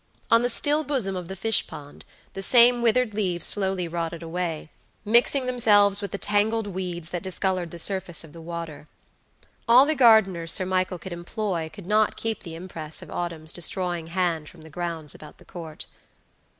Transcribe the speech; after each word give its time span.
On 0.31 0.41
the 0.41 0.49
still 0.49 0.83
bosom 0.83 1.15
of 1.15 1.27
the 1.27 1.35
fish 1.35 1.67
pond 1.67 2.05
the 2.33 2.41
same 2.41 2.81
withered 2.81 3.13
leaves 3.13 3.45
slowly 3.45 3.87
rotted 3.87 4.23
away, 4.23 4.71
mixing 5.05 5.45
themselves 5.45 6.01
with 6.01 6.11
the 6.11 6.17
tangled 6.17 6.65
weeds 6.65 7.11
that 7.11 7.21
discolored 7.21 7.69
the 7.69 7.77
surface 7.77 8.23
of 8.23 8.33
the 8.33 8.41
water. 8.41 8.87
All 9.67 9.85
the 9.85 9.93
gardeners 9.93 10.51
Sir 10.53 10.65
Michael 10.65 10.97
could 10.97 11.13
employ 11.13 11.69
could 11.71 11.85
not 11.85 12.17
keep 12.17 12.41
the 12.41 12.55
impress 12.55 13.03
of 13.03 13.11
autumn's 13.11 13.53
destroying 13.53 14.07
hand 14.07 14.49
from 14.49 14.61
the 14.61 14.71
grounds 14.71 15.13
about 15.13 15.37
the 15.37 15.45
Court. 15.45 15.85